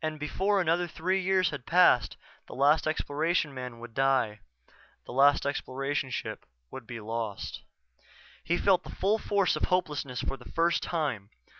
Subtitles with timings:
[0.00, 4.38] And before another three years had passed the last Exploration man would die,
[5.04, 7.62] the last Exploration ship would be lost.
[8.44, 11.30] He felt the full force of hopelessness for the first time.